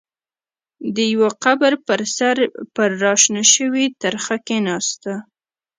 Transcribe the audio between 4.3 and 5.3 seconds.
کېناسته.